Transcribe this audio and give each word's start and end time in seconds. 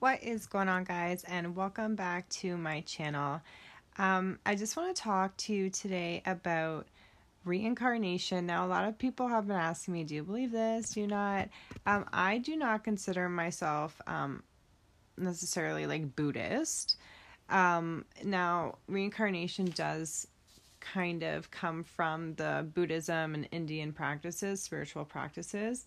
What 0.00 0.22
is 0.22 0.46
going 0.46 0.70
on, 0.70 0.84
guys, 0.84 1.24
and 1.24 1.54
welcome 1.54 1.94
back 1.94 2.26
to 2.30 2.56
my 2.56 2.80
channel. 2.80 3.42
Um, 3.98 4.38
I 4.46 4.54
just 4.54 4.74
want 4.74 4.96
to 4.96 5.02
talk 5.02 5.36
to 5.36 5.52
you 5.52 5.68
today 5.68 6.22
about 6.24 6.86
reincarnation. 7.44 8.46
Now, 8.46 8.64
a 8.64 8.66
lot 8.66 8.88
of 8.88 8.96
people 8.96 9.28
have 9.28 9.46
been 9.46 9.58
asking 9.58 9.92
me, 9.92 10.04
Do 10.04 10.14
you 10.14 10.22
believe 10.22 10.52
this? 10.52 10.94
Do 10.94 11.02
you 11.02 11.06
not? 11.06 11.50
Um, 11.84 12.06
I 12.14 12.38
do 12.38 12.56
not 12.56 12.82
consider 12.82 13.28
myself 13.28 14.00
um, 14.06 14.42
necessarily 15.18 15.86
like 15.86 16.16
Buddhist. 16.16 16.96
Um, 17.50 18.06
now, 18.24 18.78
reincarnation 18.88 19.66
does 19.66 20.26
kind 20.80 21.22
of 21.22 21.50
come 21.50 21.84
from 21.84 22.36
the 22.36 22.66
Buddhism 22.72 23.34
and 23.34 23.46
Indian 23.52 23.92
practices, 23.92 24.62
spiritual 24.62 25.04
practices. 25.04 25.84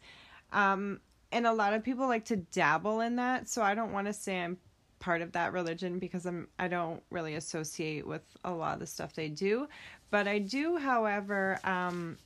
Um, 0.52 1.00
and 1.34 1.48
a 1.48 1.54
lot 1.54 1.73
of 1.73 1.84
people 1.84 2.08
like 2.08 2.26
to 2.26 2.38
dabble 2.38 3.02
in 3.02 3.18
that, 3.18 3.50
so 3.50 3.62
I 3.62 3.76
don't 3.76 3.91
want 3.91 4.08
to 4.08 4.14
say 4.14 4.41
I'm 4.41 4.58
part 5.00 5.22
of 5.22 5.34
that 5.34 5.52
religion 5.52 6.00
because 6.00 6.26
I'm 6.26 6.48
I 6.58 6.70
don't 6.70 7.04
really 7.10 7.36
associate 7.36 8.08
with 8.08 8.22
a 8.46 8.52
lot 8.52 8.76
of 8.76 8.80
the 8.80 8.88
stuff 8.88 9.14
they 9.14 9.30
do, 9.30 9.68
but 10.12 10.27
I 10.27 10.40
do, 10.40 10.77
however, 10.77 11.60
um, 11.64 12.18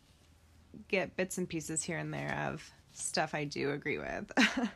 get 0.87 1.15
bits 1.15 1.37
and 1.37 1.49
pieces 1.49 1.83
here 1.83 1.97
and 1.97 2.13
there 2.13 2.37
of 2.51 2.69
stuff 2.93 3.33
I 3.33 3.45
do 3.45 3.71
agree 3.71 3.97
with. 3.97 4.31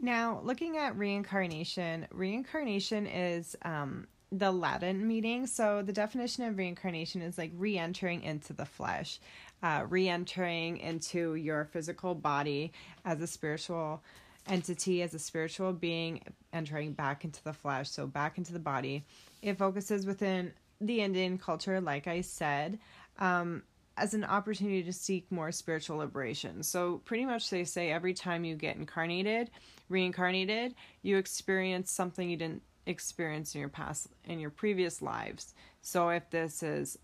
now, 0.00 0.40
looking 0.42 0.76
at 0.76 0.96
reincarnation, 0.96 2.06
reincarnation 2.12 3.06
is 3.06 3.56
um, 3.62 4.06
the 4.32 4.50
Latin 4.50 5.06
meaning. 5.06 5.46
So 5.46 5.82
the 5.82 5.92
definition 5.92 6.44
of 6.44 6.58
reincarnation 6.58 7.22
is 7.22 7.38
like 7.38 7.52
re-entering 7.54 8.22
into 8.22 8.52
the 8.52 8.66
flesh, 8.66 9.20
uh, 9.62 9.84
re-entering 9.88 10.78
into 10.78 11.34
your 11.34 11.64
physical 11.64 12.14
body 12.14 12.72
as 13.04 13.20
a 13.20 13.26
spiritual 13.26 14.02
entity, 14.48 15.02
as 15.02 15.14
a 15.14 15.18
spiritual 15.18 15.72
being, 15.72 16.20
entering 16.52 16.92
back 16.92 17.24
into 17.24 17.42
the 17.44 17.52
flesh, 17.52 17.90
so 17.90 18.06
back 18.06 18.38
into 18.38 18.52
the 18.52 18.58
body. 18.58 19.04
It 19.42 19.58
focuses 19.58 20.06
within 20.06 20.52
the 20.80 21.00
Indian 21.00 21.38
culture, 21.38 21.80
like 21.80 22.06
I 22.06 22.20
said, 22.20 22.78
um, 23.18 23.62
as 23.96 24.14
an 24.14 24.24
opportunity 24.24 24.82
to 24.82 24.92
seek 24.92 25.30
more 25.32 25.50
spiritual 25.50 25.98
liberation. 25.98 26.62
So 26.62 27.00
pretty 27.04 27.24
much 27.24 27.48
they 27.48 27.64
say 27.64 27.90
every 27.90 28.12
time 28.12 28.44
you 28.44 28.54
get 28.54 28.76
incarnated, 28.76 29.50
reincarnated, 29.88 30.74
you 31.02 31.16
experience 31.16 31.90
something 31.90 32.28
you 32.28 32.36
didn't 32.36 32.62
experience 32.86 33.54
in 33.54 33.60
your 33.60 33.68
past 33.68 34.08
in 34.26 34.38
your 34.38 34.50
previous 34.50 35.02
lives. 35.02 35.54
So 35.82 36.10
if 36.10 36.30
this 36.30 36.62
is 36.62 36.98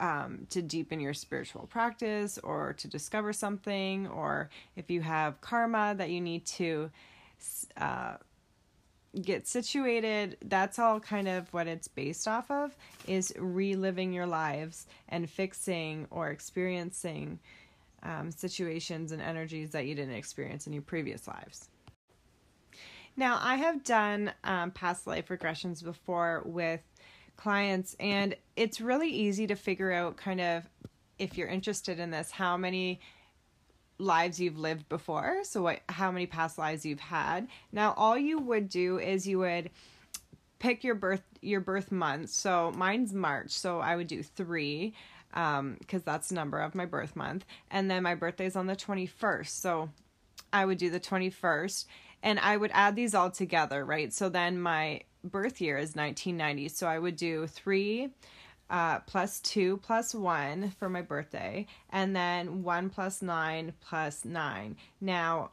um, 0.00 0.46
to 0.50 0.62
deepen 0.62 1.00
your 1.00 1.14
spiritual 1.14 1.66
practice 1.66 2.38
or 2.38 2.74
to 2.74 2.88
discover 2.88 3.32
something, 3.32 4.06
or 4.08 4.50
if 4.76 4.90
you 4.90 5.00
have 5.00 5.40
karma 5.40 5.94
that 5.96 6.10
you 6.10 6.20
need 6.20 6.44
to 6.46 6.90
uh, 7.76 8.16
get 9.22 9.46
situated, 9.46 10.36
that's 10.44 10.78
all 10.78 11.00
kind 11.00 11.28
of 11.28 11.52
what 11.52 11.66
it's 11.66 11.88
based 11.88 12.28
off 12.28 12.50
of 12.50 12.76
is 13.06 13.32
reliving 13.38 14.12
your 14.12 14.26
lives 14.26 14.86
and 15.08 15.28
fixing 15.28 16.06
or 16.10 16.28
experiencing 16.28 17.38
um, 18.02 18.30
situations 18.30 19.12
and 19.12 19.22
energies 19.22 19.70
that 19.70 19.86
you 19.86 19.94
didn't 19.94 20.14
experience 20.14 20.66
in 20.66 20.72
your 20.72 20.82
previous 20.82 21.26
lives. 21.26 21.68
Now, 23.16 23.38
I 23.40 23.56
have 23.56 23.82
done 23.82 24.32
um, 24.44 24.70
past 24.72 25.06
life 25.06 25.28
regressions 25.28 25.82
before 25.82 26.42
with 26.44 26.82
clients, 27.36 27.96
and 28.00 28.36
it's 28.56 28.80
really 28.80 29.10
easy 29.10 29.46
to 29.46 29.54
figure 29.54 29.92
out 29.92 30.16
kind 30.16 30.40
of 30.40 30.64
if 31.18 31.38
you're 31.38 31.48
interested 31.48 31.98
in 31.98 32.10
this 32.10 32.30
how 32.30 32.56
many 32.56 33.00
lives 33.98 34.38
you've 34.38 34.58
lived 34.58 34.86
before 34.90 35.38
so 35.42 35.62
what 35.62 35.80
how 35.88 36.10
many 36.10 36.26
past 36.26 36.58
lives 36.58 36.84
you've 36.84 37.00
had 37.00 37.48
now 37.72 37.94
all 37.96 38.18
you 38.18 38.38
would 38.38 38.68
do 38.68 38.98
is 38.98 39.26
you 39.26 39.38
would 39.38 39.70
pick 40.58 40.84
your 40.84 40.94
birth 40.94 41.22
your 41.40 41.60
birth 41.60 41.90
month 41.90 42.28
so 42.28 42.70
mine's 42.76 43.14
march 43.14 43.50
so 43.50 43.80
i 43.80 43.96
would 43.96 44.06
do 44.06 44.22
three 44.22 44.92
um 45.32 45.76
because 45.78 46.02
that's 46.02 46.28
the 46.28 46.34
number 46.34 46.60
of 46.60 46.74
my 46.74 46.84
birth 46.84 47.16
month 47.16 47.46
and 47.70 47.90
then 47.90 48.02
my 48.02 48.14
birthday's 48.14 48.54
on 48.54 48.66
the 48.66 48.76
21st 48.76 49.48
so 49.48 49.88
i 50.52 50.62
would 50.62 50.76
do 50.76 50.90
the 50.90 51.00
21st 51.00 51.86
and 52.22 52.40
I 52.40 52.56
would 52.56 52.70
add 52.74 52.96
these 52.96 53.14
all 53.14 53.30
together, 53.30 53.84
right? 53.84 54.12
So 54.12 54.28
then 54.28 54.60
my 54.60 55.02
birth 55.26 55.60
year 55.60 55.76
is 55.76 55.94
1990. 55.94 56.68
So 56.68 56.86
I 56.86 56.98
would 56.98 57.16
do 57.16 57.46
three 57.46 58.10
uh, 58.68 59.00
plus 59.00 59.40
two 59.40 59.76
plus 59.78 60.14
one 60.14 60.70
for 60.78 60.88
my 60.88 61.02
birthday, 61.02 61.66
and 61.90 62.16
then 62.16 62.62
one 62.62 62.90
plus 62.90 63.22
nine 63.22 63.72
plus 63.80 64.24
nine. 64.24 64.76
Now, 65.00 65.50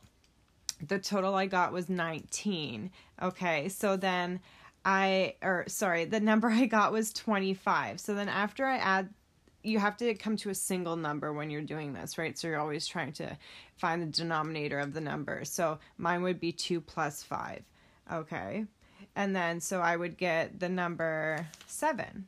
the 0.88 1.00
total 1.00 1.36
I 1.36 1.46
got 1.46 1.72
was 1.72 1.90
19. 1.90 2.92
Okay, 3.22 3.70
so 3.70 3.96
then 3.96 4.40
I, 4.84 5.36
or 5.42 5.66
sorry, 5.68 6.06
the 6.06 6.20
number 6.20 6.50
I 6.52 6.66
got 6.66 6.92
was 6.92 7.14
25. 7.14 8.00
So 8.00 8.16
then 8.16 8.30
after 8.30 8.66
I 8.66 8.78
add 8.78 9.10
you 9.64 9.80
have 9.80 9.96
to 9.98 10.14
come 10.16 10.36
to 10.36 10.50
a 10.50 10.56
single 10.56 10.98
number 10.98 11.32
when 11.32 11.50
you're 11.50 11.62
doing 11.62 11.94
this, 11.94 12.18
right? 12.18 12.38
So 12.38 12.48
you're 12.48 12.60
always 12.60 12.86
trying 12.86 13.14
to 13.14 13.38
find 13.78 14.02
the 14.02 14.08
denominator 14.08 14.78
of 14.80 14.94
the 14.94 15.02
number. 15.02 15.46
So 15.46 15.80
mine 15.98 16.22
would 16.24 16.40
be 16.40 16.52
2 16.52 16.82
plus 16.82 17.24
5. 17.24 17.64
Okay. 18.12 18.66
And 19.16 19.36
then 19.36 19.60
so 19.60 19.80
I 19.80 19.96
would 19.96 20.18
get 20.18 20.60
the 20.60 20.70
number 20.70 21.48
7. 21.68 22.26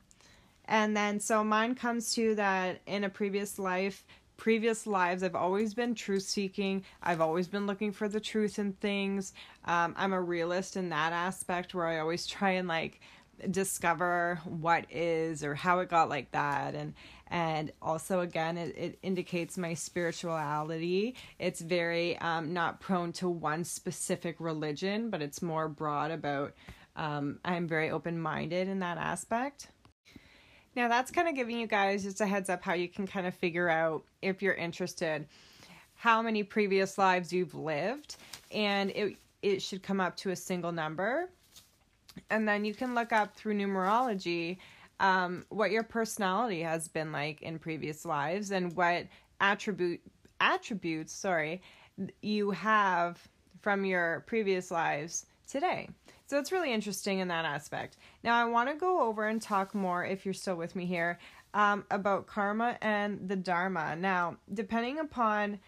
And 0.66 0.96
then 0.97 1.19
so 1.19 1.44
mine 1.44 1.75
comes 1.75 2.13
to 2.16 2.35
that 2.35 2.81
in 2.85 3.03
a 3.03 3.09
previous 3.09 3.59
life, 3.59 4.03
previous 4.38 4.85
lives, 4.85 5.23
I've 5.23 5.35
always 5.35 5.73
been 5.73 5.96
truth 5.96 6.23
seeking. 6.23 6.84
I've 7.01 7.22
always 7.22 7.47
been 7.47 7.68
looking 7.68 7.91
for 7.91 8.07
the 8.07 8.19
truth 8.19 8.59
in 8.59 8.73
things. 8.73 9.34
Um, 9.66 9.94
I'm 9.97 10.13
a 10.13 10.22
realist 10.22 10.75
in 10.75 10.90
that 10.90 11.13
aspect 11.13 11.73
where 11.73 11.88
I 11.88 12.00
always 12.00 12.28
try 12.28 12.51
and 12.51 12.68
like 12.68 13.00
discover 13.51 14.40
what 14.46 14.85
is 14.90 15.44
or 15.44 15.56
how 15.56 15.79
it 15.79 15.90
got 15.90 16.09
like 16.09 16.31
that. 16.31 16.75
And 16.75 16.94
and 17.28 17.72
also 17.81 18.19
again 18.19 18.57
it, 18.57 18.75
it 18.78 19.00
indicates 19.01 19.57
my 19.57 19.73
spirituality. 19.73 21.16
It's 21.40 21.62
very 21.62 22.18
um, 22.19 22.53
not 22.53 22.79
prone 22.79 23.12
to 23.13 23.29
one 23.29 23.63
specific 23.63 24.35
religion 24.40 25.09
but 25.09 25.22
it's 25.22 25.41
more 25.41 25.68
broad 25.68 26.12
about 26.12 26.53
um, 26.96 27.40
i'm 27.44 27.68
very 27.68 27.90
open-minded 27.90 28.68
in 28.68 28.79
that 28.79 28.97
aspect. 28.97 29.67
Now 30.75 30.88
that's 30.88 31.12
kind 31.12 31.28
of 31.28 31.35
giving 31.35 31.57
you 31.59 31.67
guys 31.67 32.03
just 32.03 32.22
a 32.22 32.25
heads 32.25 32.50
up 32.50 32.63
how 32.63 32.73
you 32.73 32.90
can 32.90 33.07
kind 33.07 33.25
of 33.25 33.34
figure 33.34 33.69
out 33.69 34.03
if 34.22 34.41
you're 34.41 34.53
interested 34.53 35.28
how 35.96 36.22
many 36.22 36.44
previous 36.44 36.97
lives 36.97 37.31
you've 37.34 37.56
lived 37.56 38.17
and 38.52 38.91
it 38.91 39.16
it 39.41 39.62
should 39.62 39.81
come 39.84 40.02
up 40.02 40.16
to 40.17 40.31
a 40.31 40.35
single 40.35 40.72
number 40.72 41.29
and 42.29 42.47
then 42.47 42.65
you 42.65 42.73
can 42.73 42.95
look 42.95 43.11
up 43.11 43.35
through 43.35 43.55
numerology 43.55 44.57
um, 44.99 45.45
what 45.49 45.71
your 45.71 45.83
personality 45.83 46.61
has 46.61 46.87
been 46.87 47.11
like 47.11 47.41
in 47.41 47.59
previous 47.59 48.05
lives 48.05 48.51
and 48.51 48.75
what 48.75 49.05
attribute 49.41 50.01
attributes 50.39 51.13
sorry 51.13 51.61
you 52.21 52.51
have 52.51 53.19
from 53.61 53.85
your 53.85 54.23
previous 54.27 54.69
lives 54.69 55.25
today. 55.47 55.89
So 56.27 56.37
it's 56.37 56.51
really 56.51 56.73
interesting 56.73 57.19
in 57.19 57.27
that 57.29 57.45
aspect. 57.45 57.97
Now 58.23 58.35
i 58.35 58.45
want 58.45 58.69
to 58.69 58.75
go 58.75 59.01
over 59.01 59.27
and 59.27 59.41
talk 59.41 59.73
more 59.75 60.05
if 60.05 60.25
you're 60.25 60.33
still 60.33 60.55
with 60.55 60.75
me 60.75 60.85
here 60.85 61.19
um, 61.53 61.85
about 61.91 62.27
karma 62.27 62.77
and 62.81 63.27
the 63.27 63.35
dharma. 63.35 63.95
Now 63.95 64.37
depending 64.53 64.99
upon 64.99 65.59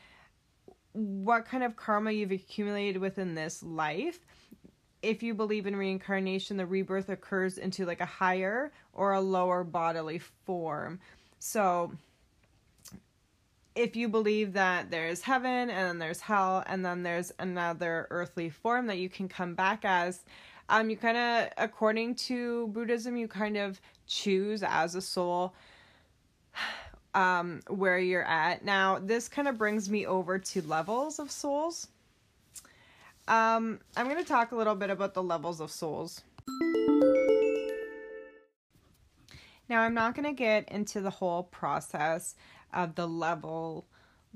what 0.94 1.46
kind 1.46 1.64
of 1.64 1.76
karma 1.76 2.12
you've 2.12 2.32
accumulated 2.32 3.02
within 3.02 3.36
this 3.36 3.62
life 3.62 4.26
if 5.02 5.22
you 5.22 5.34
believe 5.34 5.68
in 5.68 5.76
reincarnation, 5.76 6.58
the 6.58 6.66
rebirth 6.66 7.10
occurs 7.10 7.58
into 7.58 7.86
like 7.86 8.02
a 8.02 8.06
higher 8.06 8.72
or 8.94 9.14
a 9.14 9.22
lower 9.22 9.64
bodily 9.64 10.20
form. 10.20 11.00
So, 11.40 11.92
if 13.76 13.96
you 13.96 14.10
believe 14.10 14.54
that 14.54 14.90
there's 14.90 15.22
heaven 15.22 15.70
and 15.70 15.88
then 15.88 16.00
there's 16.00 16.20
hell 16.20 16.64
and 16.66 16.84
then 16.84 17.04
there's 17.04 17.32
another 17.38 18.08
earthly 18.10 18.50
form 18.50 18.88
that 18.88 18.98
you 18.98 19.08
can 19.08 19.30
come 19.30 19.54
back 19.54 19.86
as, 19.86 20.22
um, 20.70 20.90
you 20.90 20.98
kind 20.98 21.16
of, 21.16 21.50
according 21.58 22.16
to 22.16 22.68
Buddhism, 22.70 23.16
you 23.16 23.28
kind 23.28 23.56
of 23.56 23.80
choose 24.08 24.64
as 24.64 24.96
a 24.96 25.02
soul 25.02 25.54
um, 27.14 27.62
where 27.68 28.00
you're 28.00 28.26
at. 28.26 28.66
Now, 28.66 28.98
this 28.98 29.30
kind 29.30 29.48
of 29.48 29.60
brings 29.60 29.92
me 29.92 30.08
over 30.08 30.40
to 30.40 30.62
levels 30.68 31.20
of 31.20 31.30
souls. 31.30 31.88
Um, 33.28 33.80
I'm 33.96 34.06
going 34.08 34.24
to 34.24 34.28
talk 34.28 34.52
a 34.52 34.56
little 34.56 34.76
bit 34.76 34.90
about 34.90 35.14
the 35.14 35.24
levels 35.24 35.60
of 35.60 35.70
souls. 35.70 36.22
Now, 39.70 39.82
I'm 39.82 39.94
not 39.94 40.16
going 40.16 40.28
to 40.28 40.34
get 40.34 40.70
into 40.70 41.02
the 41.02 41.10
whole 41.10 41.44
process 41.44 42.36
of 42.74 42.96
the 42.96 43.08
level 43.08 43.86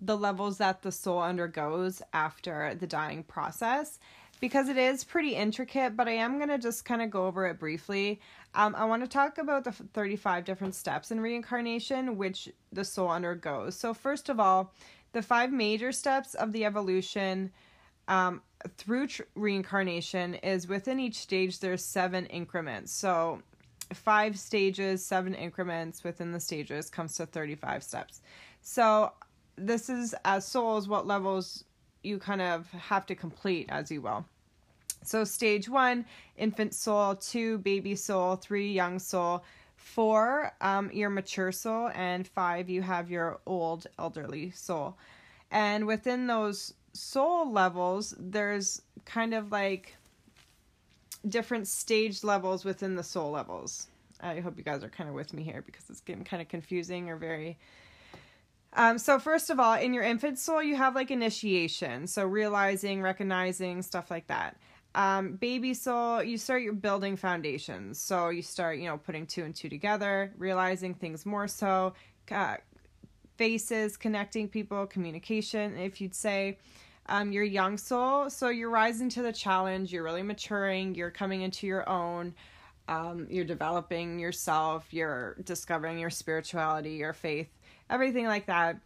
the 0.03 0.17
levels 0.17 0.57
that 0.57 0.81
the 0.81 0.91
soul 0.91 1.19
undergoes 1.19 2.01
after 2.11 2.73
the 2.73 2.87
dying 2.87 3.21
process 3.23 3.99
because 4.39 4.67
it 4.67 4.77
is 4.77 5.03
pretty 5.03 5.35
intricate, 5.35 5.95
but 5.95 6.07
I 6.07 6.13
am 6.13 6.37
going 6.37 6.49
to 6.49 6.57
just 6.57 6.85
kind 6.85 7.03
of 7.03 7.11
go 7.11 7.27
over 7.27 7.45
it 7.45 7.59
briefly. 7.59 8.19
Um, 8.55 8.73
I 8.75 8.85
want 8.85 9.03
to 9.03 9.07
talk 9.07 9.37
about 9.37 9.63
the 9.63 9.71
35 9.71 10.43
different 10.43 10.73
steps 10.73 11.11
in 11.11 11.19
reincarnation 11.19 12.17
which 12.17 12.49
the 12.73 12.83
soul 12.83 13.09
undergoes. 13.09 13.75
So, 13.75 13.93
first 13.93 14.29
of 14.29 14.39
all, 14.39 14.73
the 15.11 15.21
five 15.21 15.51
major 15.51 15.91
steps 15.91 16.33
of 16.33 16.51
the 16.51 16.65
evolution 16.65 17.51
um, 18.07 18.41
through 18.77 19.07
tr- 19.07 19.23
reincarnation 19.35 20.35
is 20.35 20.67
within 20.67 20.99
each 20.99 21.15
stage 21.15 21.59
there's 21.59 21.83
seven 21.83 22.25
increments. 22.27 22.91
So 22.91 23.41
five 23.93 24.37
stages, 24.37 25.05
seven 25.05 25.33
increments 25.33 26.03
within 26.03 26.31
the 26.31 26.39
stages 26.39 26.89
comes 26.89 27.15
to 27.17 27.25
35 27.25 27.83
steps. 27.83 28.21
So 28.61 29.11
this 29.55 29.89
is 29.89 30.15
as 30.25 30.47
souls 30.47 30.87
what 30.87 31.05
levels 31.07 31.63
you 32.03 32.17
kind 32.17 32.41
of 32.41 32.69
have 32.71 33.05
to 33.07 33.15
complete 33.15 33.67
as 33.69 33.91
you 33.91 34.01
will. 34.01 34.25
So 35.03 35.23
stage 35.23 35.67
1, 35.67 36.05
infant 36.37 36.73
soul, 36.73 37.15
2 37.15 37.59
baby 37.59 37.95
soul, 37.95 38.35
3 38.35 38.71
young 38.71 38.99
soul, 38.99 39.43
4 39.75 40.53
um 40.61 40.91
your 40.91 41.09
mature 41.09 41.51
soul 41.51 41.89
and 41.95 42.27
5 42.27 42.69
you 42.69 42.83
have 42.83 43.09
your 43.09 43.39
old 43.47 43.87
elderly 43.97 44.51
soul. 44.51 44.95
And 45.49 45.87
within 45.87 46.27
those 46.27 46.73
soul 46.93 47.51
levels 47.51 48.13
there's 48.19 48.81
kind 49.05 49.33
of 49.33 49.51
like 49.51 49.95
different 51.27 51.67
stage 51.67 52.23
levels 52.23 52.65
within 52.65 52.95
the 52.95 53.03
soul 53.03 53.31
levels. 53.31 53.87
I 54.19 54.39
hope 54.39 54.57
you 54.57 54.63
guys 54.63 54.83
are 54.83 54.89
kind 54.89 55.09
of 55.09 55.15
with 55.15 55.33
me 55.33 55.43
here 55.43 55.63
because 55.65 55.83
it's 55.89 56.01
getting 56.01 56.23
kind 56.23 56.41
of 56.41 56.47
confusing 56.47 57.09
or 57.09 57.15
very. 57.15 57.57
Um, 58.73 58.97
so 58.97 59.19
first 59.19 59.49
of 59.49 59.59
all, 59.59 59.73
in 59.73 59.93
your 59.93 60.03
infant 60.03 60.39
soul, 60.39 60.63
you 60.63 60.75
have 60.75 60.95
like 60.95 61.11
initiation, 61.11 62.07
so 62.07 62.25
realizing, 62.25 63.01
recognizing, 63.01 63.81
stuff 63.81 64.09
like 64.09 64.27
that. 64.27 64.57
Um, 64.93 65.33
baby 65.33 65.73
soul, 65.73 66.23
you 66.23 66.37
start 66.37 66.61
your 66.61 66.73
building 66.73 67.15
foundations. 67.15 67.99
So 67.99 68.29
you 68.29 68.41
start, 68.41 68.77
you 68.77 68.85
know, 68.85 68.97
putting 68.97 69.25
two 69.25 69.43
and 69.43 69.55
two 69.55 69.69
together, 69.69 70.31
realizing 70.37 70.93
things 70.93 71.25
more 71.25 71.47
so, 71.47 71.93
uh, 72.29 72.57
faces, 73.41 73.97
connecting 73.97 74.47
people, 74.47 74.85
communication, 74.85 75.75
if 75.75 75.99
you'd 75.99 76.13
say 76.13 76.59
um, 77.07 77.31
your 77.31 77.43
young 77.43 77.75
soul. 77.75 78.29
So 78.29 78.49
you're 78.49 78.69
rising 78.69 79.09
to 79.09 79.23
the 79.23 79.33
challenge, 79.33 79.91
you're 79.91 80.03
really 80.03 80.21
maturing, 80.21 80.93
you're 80.93 81.09
coming 81.09 81.41
into 81.41 81.65
your 81.65 81.89
own, 81.89 82.35
um, 82.87 83.25
you're 83.31 83.43
developing 83.43 84.19
yourself, 84.19 84.93
you're 84.93 85.37
discovering 85.43 85.97
your 85.97 86.11
spirituality, 86.11 86.91
your 86.91 87.13
faith, 87.13 87.49
everything 87.89 88.27
like 88.27 88.45
that. 88.45 88.77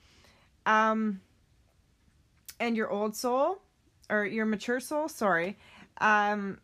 Um, 0.66 1.20
and 2.62 2.78
your 2.78 2.90
old 2.90 3.14
soul, 3.14 3.62
or 4.10 4.24
your 4.24 4.46
mature 4.46 4.80
soul, 4.80 5.10
sorry, 5.10 5.58
um, 6.00 6.60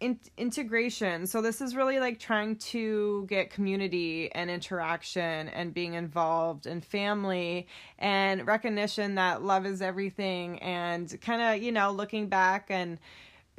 in- 0.00 0.18
integration. 0.36 1.26
So 1.26 1.42
this 1.42 1.60
is 1.60 1.76
really 1.76 2.00
like 2.00 2.18
trying 2.18 2.56
to 2.56 3.26
get 3.28 3.50
community 3.50 4.32
and 4.32 4.50
interaction 4.50 5.48
and 5.48 5.72
being 5.72 5.94
involved 5.94 6.66
and 6.66 6.84
family 6.84 7.68
and 7.98 8.46
recognition 8.46 9.14
that 9.16 9.42
love 9.42 9.66
is 9.66 9.82
everything 9.82 10.58
and 10.60 11.20
kind 11.20 11.42
of, 11.42 11.62
you 11.62 11.70
know, 11.70 11.90
looking 11.92 12.28
back 12.28 12.66
and 12.70 12.98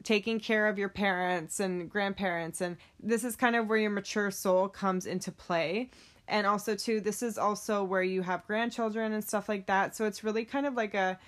taking 0.04 0.40
care 0.40 0.68
of 0.68 0.80
your 0.80 0.90
parents 0.90 1.60
and 1.60 1.88
grandparents 1.90 2.60
and 2.60 2.78
this 3.00 3.24
is 3.24 3.36
kind 3.36 3.56
of 3.56 3.68
where 3.68 3.78
your 3.78 3.92
mature 3.92 4.32
soul 4.32 4.68
comes 4.68 5.06
into 5.06 5.32
play. 5.32 5.90
And 6.28 6.48
also 6.48 6.76
too, 6.76 7.02
this 7.02 7.22
is 7.22 7.38
also 7.38 7.84
where 7.84 8.02
you 8.02 8.24
have 8.24 8.48
grandchildren 8.48 9.14
and 9.14 9.24
stuff 9.24 9.48
like 9.48 9.68
that. 9.68 9.96
So 9.96 10.06
it's 10.06 10.24
really 10.24 10.46
kind 10.46 10.66
of 10.66 10.74
like 10.74 10.96
a 10.96 11.20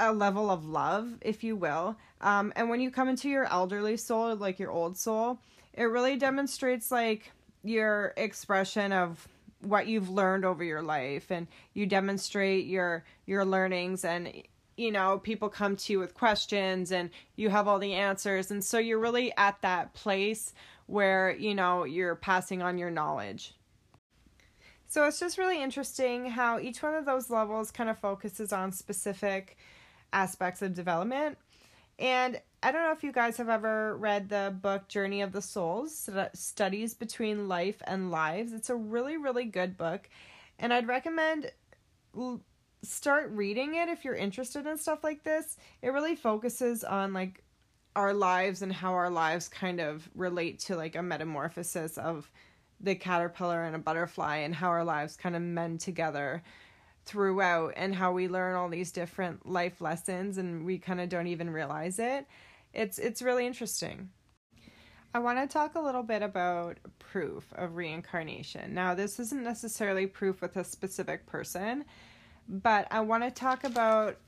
a 0.00 0.12
level 0.12 0.50
of 0.50 0.66
love, 0.66 1.18
if 1.20 1.44
you 1.44 1.56
will. 1.56 1.96
Um, 2.20 2.52
and 2.56 2.68
when 2.68 2.80
you 2.80 2.90
come 2.90 3.08
into 3.08 3.28
your 3.28 3.44
elderly 3.44 3.96
soul, 3.96 4.34
like 4.34 4.58
your 4.58 4.70
old 4.70 4.96
soul, 4.96 5.38
it 5.74 5.84
really 5.84 6.16
demonstrates 6.16 6.90
like 6.90 7.32
your 7.62 8.14
expression 8.16 8.92
of 8.92 9.28
what 9.60 9.86
you've 9.86 10.08
learned 10.08 10.44
over 10.44 10.64
your 10.64 10.82
life. 10.82 11.30
And 11.30 11.46
you 11.74 11.86
demonstrate 11.86 12.66
your 12.66 13.04
your 13.26 13.44
learnings 13.44 14.04
and 14.04 14.32
you 14.76 14.90
know 14.90 15.18
people 15.18 15.48
come 15.50 15.76
to 15.76 15.92
you 15.92 15.98
with 15.98 16.14
questions 16.14 16.90
and 16.90 17.10
you 17.36 17.50
have 17.50 17.68
all 17.68 17.78
the 17.78 17.94
answers. 17.94 18.50
And 18.50 18.64
so 18.64 18.78
you're 18.78 18.98
really 18.98 19.32
at 19.36 19.60
that 19.60 19.92
place 19.92 20.54
where 20.86 21.36
you 21.38 21.54
know 21.54 21.84
you're 21.84 22.16
passing 22.16 22.62
on 22.62 22.78
your 22.78 22.90
knowledge. 22.90 23.54
So 24.90 25.06
it's 25.06 25.20
just 25.20 25.38
really 25.38 25.62
interesting 25.62 26.26
how 26.26 26.58
each 26.58 26.82
one 26.82 26.96
of 26.96 27.04
those 27.04 27.30
levels 27.30 27.70
kind 27.70 27.88
of 27.88 27.96
focuses 27.98 28.52
on 28.52 28.72
specific 28.72 29.56
aspects 30.12 30.62
of 30.62 30.74
development. 30.74 31.38
And 31.98 32.40
I 32.62 32.72
don't 32.72 32.82
know 32.82 32.92
if 32.92 33.04
you 33.04 33.12
guys 33.12 33.36
have 33.36 33.48
ever 33.48 33.96
read 33.96 34.28
the 34.28 34.54
book 34.60 34.88
Journey 34.88 35.20
of 35.22 35.32
the 35.32 35.42
Souls 35.42 36.08
Studies 36.34 36.94
Between 36.94 37.48
Life 37.48 37.82
and 37.86 38.10
Lives. 38.10 38.52
It's 38.52 38.70
a 38.70 38.76
really, 38.76 39.16
really 39.16 39.44
good 39.44 39.76
book. 39.76 40.08
And 40.58 40.72
I'd 40.72 40.88
recommend 40.88 41.52
start 42.82 43.30
reading 43.32 43.74
it 43.74 43.88
if 43.88 44.04
you're 44.04 44.14
interested 44.14 44.66
in 44.66 44.78
stuff 44.78 45.04
like 45.04 45.22
this. 45.22 45.56
It 45.82 45.90
really 45.90 46.16
focuses 46.16 46.84
on 46.84 47.12
like 47.12 47.42
our 47.96 48.14
lives 48.14 48.62
and 48.62 48.72
how 48.72 48.92
our 48.92 49.10
lives 49.10 49.48
kind 49.48 49.80
of 49.80 50.08
relate 50.14 50.60
to 50.60 50.76
like 50.76 50.96
a 50.96 51.02
metamorphosis 51.02 51.98
of 51.98 52.30
the 52.80 52.94
caterpillar 52.94 53.64
and 53.64 53.76
a 53.76 53.78
butterfly 53.78 54.38
and 54.38 54.54
how 54.54 54.68
our 54.68 54.84
lives 54.84 55.16
kind 55.16 55.36
of 55.36 55.42
mend 55.42 55.80
together 55.80 56.42
throughout 57.10 57.74
and 57.76 57.92
how 57.92 58.12
we 58.12 58.28
learn 58.28 58.54
all 58.54 58.68
these 58.68 58.92
different 58.92 59.44
life 59.44 59.80
lessons 59.80 60.38
and 60.38 60.64
we 60.64 60.78
kind 60.78 61.00
of 61.00 61.08
don't 61.08 61.26
even 61.26 61.50
realize 61.50 61.98
it. 61.98 62.24
It's 62.72 63.00
it's 63.00 63.20
really 63.20 63.46
interesting. 63.46 64.10
I 65.12 65.18
want 65.18 65.40
to 65.40 65.52
talk 65.52 65.74
a 65.74 65.80
little 65.80 66.04
bit 66.04 66.22
about 66.22 66.78
proof 67.00 67.52
of 67.56 67.74
reincarnation. 67.74 68.72
Now, 68.74 68.94
this 68.94 69.18
isn't 69.18 69.42
necessarily 69.42 70.06
proof 70.06 70.40
with 70.40 70.56
a 70.56 70.62
specific 70.62 71.26
person, 71.26 71.84
but 72.48 72.86
I 72.92 73.00
want 73.00 73.24
to 73.24 73.30
talk 73.32 73.64
about 73.64 74.18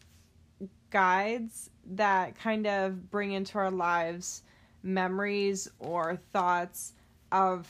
guides 0.91 1.71
that 1.87 2.37
kind 2.37 2.67
of 2.67 3.11
bring 3.13 3.31
into 3.31 3.59
our 3.59 3.71
lives 3.71 4.43
memories 4.83 5.71
or 5.79 6.17
thoughts 6.33 6.95
of 7.31 7.69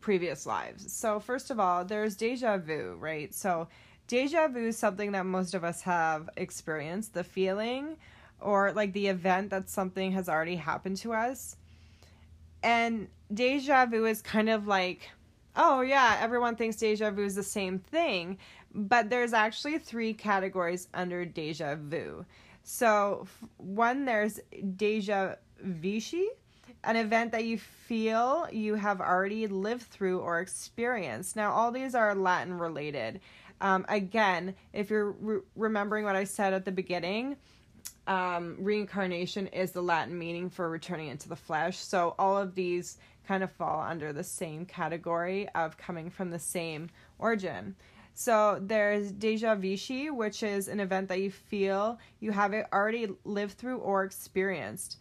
previous 0.00 0.46
lives. 0.46 0.92
So, 0.92 1.18
first 1.18 1.50
of 1.50 1.58
all, 1.58 1.84
there's 1.84 2.14
deja 2.14 2.58
vu, 2.58 2.96
right? 3.00 3.34
So, 3.34 3.66
deja 4.08 4.48
vu 4.48 4.66
is 4.66 4.76
something 4.76 5.12
that 5.12 5.26
most 5.26 5.54
of 5.54 5.62
us 5.62 5.82
have 5.82 6.28
experienced 6.36 7.14
the 7.14 7.22
feeling 7.22 7.96
or 8.40 8.72
like 8.72 8.92
the 8.92 9.06
event 9.06 9.50
that 9.50 9.68
something 9.68 10.12
has 10.12 10.28
already 10.28 10.56
happened 10.56 10.96
to 10.96 11.12
us. 11.12 11.56
And 12.62 13.08
deja 13.32 13.86
vu 13.86 14.06
is 14.06 14.20
kind 14.22 14.48
of 14.48 14.66
like, 14.66 15.10
oh 15.54 15.82
yeah, 15.82 16.18
everyone 16.20 16.56
thinks 16.56 16.76
deja 16.76 17.10
vu 17.10 17.24
is 17.24 17.34
the 17.34 17.42
same 17.42 17.78
thing, 17.78 18.38
but 18.74 19.10
there's 19.10 19.32
actually 19.32 19.78
three 19.78 20.14
categories 20.14 20.88
under 20.94 21.24
deja 21.24 21.76
vu. 21.76 22.24
So, 22.64 23.26
one, 23.56 24.04
there's 24.04 24.40
deja 24.76 25.36
vichy, 25.62 26.28
an 26.84 26.96
event 26.96 27.32
that 27.32 27.44
you 27.44 27.58
feel 27.58 28.46
you 28.52 28.74
have 28.74 29.00
already 29.00 29.46
lived 29.46 29.82
through 29.82 30.20
or 30.20 30.40
experienced. 30.40 31.36
Now, 31.36 31.52
all 31.52 31.70
these 31.72 31.94
are 31.94 32.14
Latin 32.14 32.58
related. 32.58 33.20
Um, 33.60 33.84
again, 33.88 34.54
if 34.72 34.90
you're 34.90 35.10
re- 35.10 35.40
remembering 35.56 36.04
what 36.04 36.16
I 36.16 36.24
said 36.24 36.52
at 36.52 36.64
the 36.64 36.72
beginning, 36.72 37.36
um, 38.06 38.56
reincarnation 38.58 39.48
is 39.48 39.72
the 39.72 39.82
Latin 39.82 40.18
meaning 40.18 40.48
for 40.48 40.68
returning 40.68 41.08
into 41.08 41.28
the 41.28 41.36
flesh. 41.36 41.78
So 41.78 42.14
all 42.18 42.36
of 42.38 42.54
these 42.54 42.96
kind 43.26 43.42
of 43.42 43.52
fall 43.52 43.80
under 43.80 44.12
the 44.12 44.24
same 44.24 44.64
category 44.64 45.48
of 45.54 45.76
coming 45.76 46.08
from 46.08 46.30
the 46.30 46.38
same 46.38 46.88
origin. 47.18 47.74
So 48.14 48.58
there's 48.60 49.12
deja 49.12 49.54
vichy, 49.54 50.10
which 50.10 50.42
is 50.42 50.66
an 50.68 50.80
event 50.80 51.08
that 51.08 51.20
you 51.20 51.30
feel 51.30 51.98
you 52.18 52.32
have 52.32 52.52
already 52.72 53.08
lived 53.24 53.58
through 53.58 53.78
or 53.78 54.04
experienced. 54.04 54.96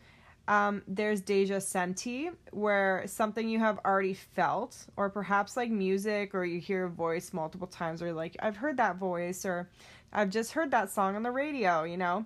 Um, 0.48 0.82
there's 0.88 1.20
deja 1.22 1.60
senti, 1.60 2.30
where 2.52 3.04
something 3.06 3.50
you 3.50 3.60
have 3.60 3.80
already 3.86 4.14
felt, 4.14 4.86
or 4.96 5.10
perhaps 5.10 5.58
like 5.58 5.70
music, 5.70 6.34
or 6.34 6.46
you 6.46 6.60
hear 6.60 6.86
a 6.86 6.90
voice 6.90 7.34
multiple 7.34 7.68
times, 7.68 8.02
or 8.02 8.14
like, 8.14 8.38
I've 8.40 8.56
heard 8.56 8.78
that 8.78 8.96
voice, 8.96 9.46
or 9.46 9.70
I've 10.14 10.30
just 10.30 10.54
heard 10.54 10.72
that 10.72 10.90
song 10.90 11.18
on 11.18 11.24
the 11.24 11.32
radio, 11.32 11.84
you 11.84 11.98
know? 11.98 12.26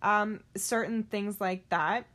Um, 0.00 0.40
certain 0.56 1.02
things 1.02 1.40
like 1.40 1.68
that 1.68 2.06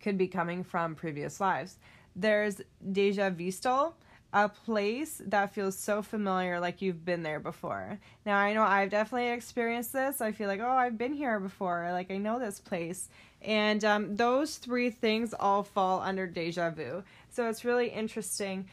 could 0.00 0.16
be 0.16 0.28
coming 0.28 0.62
from 0.62 0.94
previous 0.94 1.40
lives. 1.40 1.78
There's 2.14 2.60
deja 2.92 3.30
vistal, 3.30 3.94
a 4.32 4.48
place 4.48 5.22
that 5.26 5.54
feels 5.54 5.78
so 5.78 6.02
familiar, 6.02 6.60
like 6.60 6.82
you've 6.82 7.04
been 7.04 7.22
there 7.22 7.40
before. 7.40 7.98
Now, 8.26 8.36
I 8.36 8.52
know 8.52 8.62
I've 8.62 8.90
definitely 8.90 9.30
experienced 9.30 9.92
this. 9.92 10.20
I 10.20 10.32
feel 10.32 10.48
like, 10.48 10.60
oh, 10.60 10.68
I've 10.68 10.98
been 10.98 11.14
here 11.14 11.40
before. 11.40 11.88
Like, 11.92 12.10
I 12.10 12.18
know 12.18 12.38
this 12.38 12.60
place. 12.60 13.08
And 13.40 13.84
um, 13.84 14.16
those 14.16 14.56
three 14.56 14.90
things 14.90 15.32
all 15.32 15.62
fall 15.62 16.00
under 16.00 16.26
deja 16.26 16.70
vu. 16.70 17.02
So 17.30 17.48
it's 17.48 17.64
really 17.64 17.88
interesting. 17.88 18.68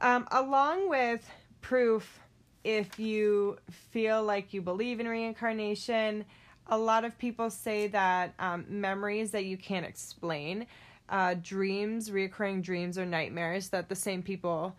Um, 0.00 0.26
along 0.30 0.88
with 0.88 1.28
proof, 1.60 2.20
if 2.64 2.98
you 2.98 3.58
feel 3.90 4.22
like 4.22 4.54
you 4.54 4.62
believe 4.62 4.98
in 4.98 5.08
reincarnation, 5.08 6.24
a 6.68 6.78
lot 6.78 7.04
of 7.04 7.18
people 7.18 7.50
say 7.50 7.86
that 7.88 8.34
um, 8.38 8.64
memories 8.68 9.30
that 9.32 9.44
you 9.44 9.56
can't 9.56 9.86
explain, 9.86 10.66
uh, 11.08 11.34
dreams, 11.42 12.10
reoccurring 12.10 12.62
dreams, 12.62 12.98
or 12.98 13.06
nightmares 13.06 13.68
that 13.68 13.88
the 13.88 13.94
same 13.94 14.22
people 14.22 14.74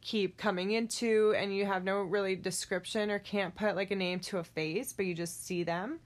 keep 0.00 0.36
coming 0.36 0.70
into, 0.72 1.34
and 1.36 1.54
you 1.54 1.66
have 1.66 1.84
no 1.84 2.00
really 2.00 2.36
description 2.36 3.10
or 3.10 3.18
can't 3.18 3.54
put 3.54 3.76
like 3.76 3.90
a 3.90 3.96
name 3.96 4.20
to 4.20 4.38
a 4.38 4.44
face, 4.44 4.92
but 4.92 5.06
you 5.06 5.14
just 5.14 5.46
see 5.46 5.62
them. 5.62 6.00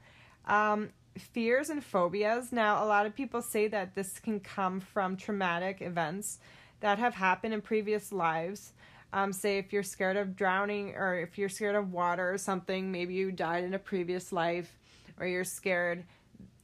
Um, 0.47 0.91
fears 1.19 1.71
and 1.71 1.85
phobias. 1.85 2.53
Now, 2.53 2.83
a 2.83 2.87
lot 2.87 3.07
of 3.07 3.15
people 3.15 3.43
say 3.43 3.69
that 3.69 3.95
this 3.95 4.19
can 4.19 4.41
come 4.41 4.81
from 4.81 5.17
traumatic 5.17 5.83
events 5.83 6.39
that 6.81 6.99
have 6.99 7.15
happened 7.15 7.55
in 7.55 7.61
previous 7.61 8.13
lives. 8.13 8.73
Um, 9.13 9.33
say 9.33 9.59
if 9.59 9.73
you're 9.73 9.83
scared 9.83 10.17
of 10.17 10.35
drowning 10.35 10.95
or 10.97 11.19
if 11.19 11.37
you're 11.37 11.51
scared 11.51 11.77
of 11.77 11.93
water 11.93 12.33
or 12.33 12.39
something, 12.39 12.91
maybe 12.91 13.15
you 13.15 13.31
died 13.31 13.63
in 13.63 13.75
a 13.75 13.79
previous 13.79 14.33
life, 14.33 14.79
or 15.21 15.27
you're 15.27 15.45
scared 15.45 16.05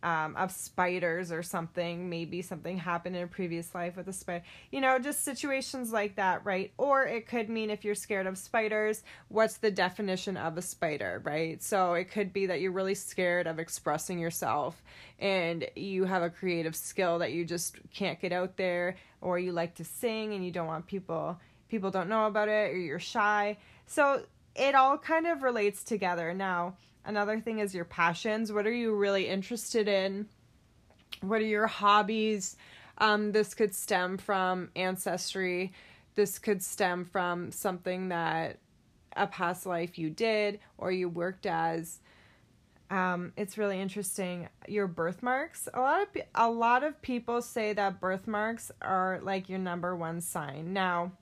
um, 0.02 0.36
of 0.36 0.52
spiders 0.52 1.32
or 1.32 1.42
something. 1.42 2.08
Maybe 2.08 2.42
something 2.42 2.78
happened 2.78 3.16
in 3.16 3.22
a 3.24 3.26
previous 3.26 3.74
life 3.74 3.96
with 3.96 4.08
a 4.08 4.12
spider. 4.12 4.44
You 4.70 4.80
know, 4.80 4.98
just 4.98 5.24
situations 5.24 5.92
like 5.92 6.16
that, 6.16 6.44
right? 6.44 6.72
Or 6.78 7.04
it 7.04 7.26
could 7.26 7.48
mean 7.48 7.70
if 7.70 7.84
you're 7.84 7.94
scared 7.94 8.26
of 8.26 8.38
spiders, 8.38 9.02
what's 9.28 9.56
the 9.58 9.70
definition 9.70 10.36
of 10.36 10.56
a 10.56 10.62
spider, 10.62 11.20
right? 11.24 11.62
So 11.62 11.94
it 11.94 12.10
could 12.10 12.32
be 12.32 12.46
that 12.46 12.60
you're 12.60 12.72
really 12.72 12.94
scared 12.94 13.46
of 13.46 13.58
expressing 13.58 14.18
yourself 14.18 14.82
and 15.18 15.66
you 15.74 16.04
have 16.04 16.22
a 16.22 16.30
creative 16.30 16.76
skill 16.76 17.18
that 17.18 17.32
you 17.32 17.44
just 17.44 17.76
can't 17.92 18.20
get 18.20 18.32
out 18.32 18.56
there, 18.56 18.96
or 19.20 19.38
you 19.38 19.50
like 19.50 19.74
to 19.74 19.84
sing 19.84 20.32
and 20.34 20.44
you 20.44 20.52
don't 20.52 20.68
want 20.68 20.86
people 20.86 21.38
people 21.68 21.90
don't 21.90 22.08
know 22.08 22.26
about 22.26 22.48
it, 22.48 22.72
or 22.72 22.76
you're 22.76 22.98
shy. 22.98 23.56
So 23.86 24.22
it 24.54 24.74
all 24.74 24.98
kind 24.98 25.26
of 25.26 25.42
relates 25.42 25.84
together. 25.84 26.32
Now, 26.34 26.76
Another 27.08 27.40
thing 27.40 27.60
is 27.60 27.74
your 27.74 27.86
passions. 27.86 28.52
What 28.52 28.66
are 28.66 28.72
you 28.72 28.94
really 28.94 29.28
interested 29.28 29.88
in? 29.88 30.26
What 31.22 31.40
are 31.40 31.46
your 31.46 31.66
hobbies? 31.66 32.58
Um, 32.98 33.32
this 33.32 33.54
could 33.54 33.74
stem 33.74 34.18
from 34.18 34.68
ancestry. 34.76 35.72
This 36.16 36.38
could 36.38 36.62
stem 36.62 37.06
from 37.06 37.50
something 37.50 38.10
that 38.10 38.58
a 39.16 39.26
past 39.26 39.64
life 39.64 39.98
you 39.98 40.10
did 40.10 40.60
or 40.76 40.92
you 40.92 41.08
worked 41.08 41.46
as. 41.46 42.00
Um, 42.90 43.32
it's 43.38 43.56
really 43.56 43.80
interesting. 43.80 44.50
Your 44.68 44.86
birthmarks. 44.86 45.66
A 45.72 45.80
lot 45.80 46.02
of 46.02 46.08
a 46.34 46.50
lot 46.50 46.84
of 46.84 47.00
people 47.00 47.40
say 47.40 47.72
that 47.72 48.02
birthmarks 48.02 48.70
are 48.82 49.18
like 49.22 49.48
your 49.48 49.58
number 49.58 49.96
one 49.96 50.20
sign. 50.20 50.74
Now, 50.74 51.12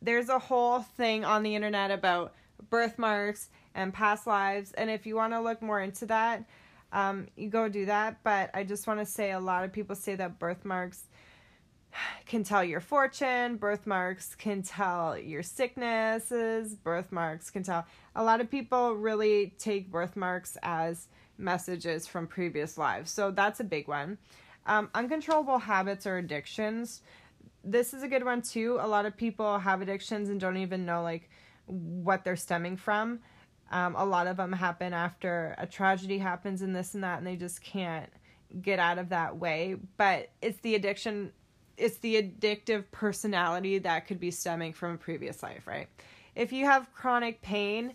there's 0.00 0.28
a 0.28 0.38
whole 0.38 0.82
thing 0.82 1.24
on 1.24 1.42
the 1.42 1.56
internet 1.56 1.90
about 1.90 2.32
birthmarks 2.68 3.48
and 3.74 3.92
past 3.92 4.26
lives. 4.26 4.72
And 4.72 4.90
if 4.90 5.06
you 5.06 5.16
want 5.16 5.32
to 5.32 5.40
look 5.40 5.62
more 5.62 5.80
into 5.80 6.06
that, 6.06 6.44
um, 6.92 7.28
you 7.36 7.48
go 7.48 7.68
do 7.68 7.86
that. 7.86 8.22
But 8.22 8.50
I 8.54 8.64
just 8.64 8.86
want 8.86 9.00
to 9.00 9.06
say 9.06 9.32
a 9.32 9.40
lot 9.40 9.64
of 9.64 9.72
people 9.72 9.96
say 9.96 10.14
that 10.16 10.38
birthmarks 10.38 11.04
can 12.26 12.44
tell 12.44 12.62
your 12.62 12.80
fortune, 12.80 13.56
birthmarks 13.56 14.34
can 14.34 14.62
tell 14.62 15.18
your 15.18 15.42
sicknesses, 15.42 16.74
birthmarks 16.74 17.50
can 17.50 17.62
tell. 17.62 17.86
A 18.16 18.22
lot 18.22 18.40
of 18.40 18.50
people 18.50 18.94
really 18.94 19.54
take 19.58 19.90
birthmarks 19.90 20.56
as 20.62 21.08
messages 21.38 22.06
from 22.06 22.26
previous 22.26 22.78
lives. 22.78 23.10
So 23.10 23.30
that's 23.30 23.60
a 23.60 23.64
big 23.64 23.88
one. 23.88 24.18
Um, 24.66 24.90
uncontrollable 24.94 25.58
habits 25.58 26.06
or 26.06 26.18
addictions. 26.18 27.00
This 27.64 27.92
is 27.92 28.02
a 28.02 28.08
good 28.08 28.24
one 28.24 28.42
too. 28.42 28.78
A 28.80 28.86
lot 28.86 29.06
of 29.06 29.16
people 29.16 29.58
have 29.58 29.82
addictions 29.82 30.28
and 30.28 30.38
don't 30.38 30.58
even 30.58 30.84
know 30.84 31.02
like 31.02 31.28
what 31.70 32.24
they're 32.24 32.36
stemming 32.36 32.76
from. 32.76 33.20
Um, 33.70 33.94
a 33.96 34.04
lot 34.04 34.26
of 34.26 34.36
them 34.36 34.52
happen 34.52 34.92
after 34.92 35.54
a 35.56 35.66
tragedy 35.66 36.18
happens 36.18 36.62
and 36.62 36.74
this 36.74 36.94
and 36.94 37.04
that, 37.04 37.18
and 37.18 37.26
they 37.26 37.36
just 37.36 37.62
can't 37.62 38.10
get 38.60 38.78
out 38.78 38.98
of 38.98 39.10
that 39.10 39.36
way. 39.36 39.76
But 39.96 40.30
it's 40.42 40.58
the 40.60 40.74
addiction, 40.74 41.32
it's 41.76 41.98
the 41.98 42.20
addictive 42.20 42.84
personality 42.90 43.78
that 43.78 44.06
could 44.06 44.18
be 44.18 44.32
stemming 44.32 44.72
from 44.72 44.94
a 44.94 44.98
previous 44.98 45.42
life, 45.42 45.66
right? 45.66 45.88
If 46.34 46.52
you 46.52 46.64
have 46.66 46.92
chronic 46.92 47.42
pain, 47.42 47.94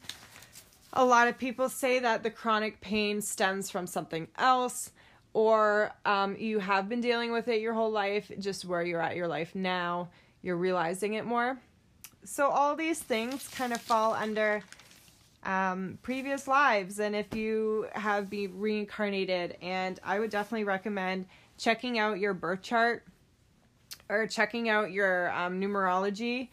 a 0.94 1.03
lot 1.03 1.27
of 1.27 1.38
people 1.38 1.67
say 1.67 2.00
that 2.00 2.24
the 2.24 2.29
chronic 2.29 2.79
pain 2.79 3.22
stems 3.22 3.70
from 3.70 3.86
something 3.86 4.29
else, 4.38 4.91
or 5.34 5.91
um, 6.05 6.38
you 6.38 6.60
have 6.60 6.88
been 6.88 7.01
dealing 7.01 7.34
with 7.34 7.50
it 7.50 7.60
your 7.60 7.74
whole 7.74 7.91
life, 7.91 8.32
just 8.39 8.63
where 8.63 8.82
you're 8.82 9.01
at 9.01 9.17
your 9.17 9.27
life 9.27 9.53
now, 9.53 10.08
you're 10.41 10.55
realizing 10.55 11.15
it 11.15 11.25
more. 11.25 11.60
So, 12.25 12.50
all 12.50 12.75
these 12.75 13.00
things 13.00 13.48
kind 13.50 13.72
of 13.72 13.82
fall 13.82 14.13
under 14.13 14.63
um, 15.44 16.00
previous 16.01 16.48
lives 16.48 17.00
and 17.00 17.15
if 17.15 17.34
you 17.36 17.88
have 17.94 18.29
been 18.29 18.60
reincarnated. 18.60 19.58
And 19.62 20.00
I 20.03 20.20
would 20.20 20.32
definitely 20.32 20.63
recommend 20.63 21.27
checking 21.58 22.00
out 22.00 22.20
your 22.20 22.34
birth 22.34 22.62
chart 22.62 23.03
or 24.10 24.27
checking 24.27 24.70
out 24.70 24.91
your 24.91 25.32
um, 25.32 25.62
numerology 25.62 26.50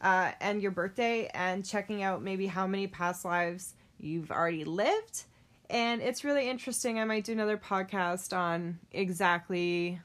uh, 0.00 0.32
and 0.40 0.60
your 0.60 0.70
birthday 0.70 1.30
and 1.32 1.64
checking 1.64 2.02
out 2.02 2.22
maybe 2.22 2.46
how 2.46 2.66
many 2.66 2.86
past 2.86 3.24
lives 3.24 3.74
you've 4.00 4.30
already 4.30 4.64
lived. 4.64 5.24
And 5.70 6.02
it's 6.02 6.24
really 6.24 6.48
interesting. 6.48 7.00
I 7.00 7.04
might 7.04 7.24
do 7.24 7.32
another 7.32 7.56
podcast 7.56 8.36
on 8.36 8.78
exactly 8.92 10.00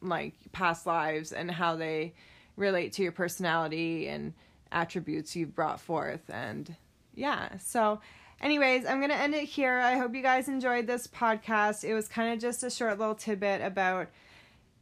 like 0.00 0.34
past 0.52 0.86
lives 0.86 1.32
and 1.32 1.50
how 1.50 1.76
they 1.76 2.14
relate 2.56 2.92
to 2.94 3.02
your 3.02 3.12
personality 3.12 4.08
and 4.08 4.32
attributes 4.72 5.36
you've 5.36 5.54
brought 5.54 5.80
forth 5.80 6.28
and 6.28 6.76
yeah. 7.14 7.58
So, 7.58 8.00
anyways, 8.40 8.86
I'm 8.86 8.98
going 8.98 9.10
to 9.10 9.16
end 9.16 9.34
it 9.34 9.44
here. 9.44 9.78
I 9.78 9.96
hope 9.96 10.14
you 10.14 10.22
guys 10.22 10.48
enjoyed 10.48 10.86
this 10.86 11.06
podcast. 11.06 11.84
It 11.84 11.94
was 11.94 12.08
kind 12.08 12.32
of 12.32 12.40
just 12.40 12.62
a 12.62 12.70
short 12.70 12.98
little 12.98 13.14
tidbit 13.14 13.62
about 13.62 14.08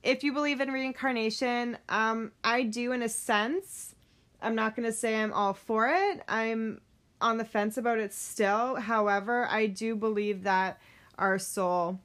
if 0.02 0.24
you 0.24 0.32
believe 0.32 0.60
in 0.60 0.70
reincarnation. 0.70 1.78
Um, 1.88 2.32
I 2.42 2.62
do 2.62 2.92
in 2.92 3.02
a 3.02 3.08
sense. 3.08 3.94
I'm 4.40 4.54
not 4.54 4.74
going 4.74 4.86
to 4.86 4.92
say 4.92 5.16
I'm 5.16 5.32
all 5.32 5.54
for 5.54 5.88
it. 5.88 6.22
I'm 6.28 6.80
on 7.20 7.36
the 7.38 7.44
fence 7.44 7.76
about 7.76 7.98
it 7.98 8.12
still. 8.12 8.76
However, 8.76 9.46
I 9.48 9.66
do 9.66 9.94
believe 9.94 10.42
that 10.42 10.80
our 11.18 11.38
soul 11.38 12.00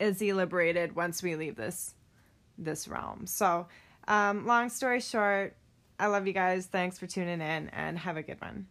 is 0.00 0.20
liberated 0.20 0.96
once 0.96 1.22
we 1.22 1.36
leave 1.36 1.56
this 1.56 1.94
this 2.58 2.88
realm. 2.88 3.26
So, 3.26 3.66
um, 4.08 4.46
long 4.46 4.68
story 4.68 5.00
short, 5.00 5.56
I 5.98 6.06
love 6.06 6.26
you 6.26 6.32
guys. 6.32 6.66
Thanks 6.66 6.98
for 6.98 7.06
tuning 7.06 7.40
in 7.40 7.68
and 7.70 7.98
have 7.98 8.16
a 8.16 8.22
good 8.22 8.40
one. 8.40 8.66